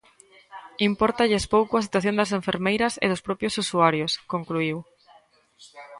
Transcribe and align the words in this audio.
"Impórtalles 0.89 1.45
pouco 1.55 1.73
a 1.75 1.83
situación 1.85 2.15
das 2.17 2.31
enfermeiras 2.39 2.93
e 3.03 3.05
dos 3.11 3.23
propios 3.27 3.53
usuarios", 3.63 4.11
concluíu. 4.33 4.77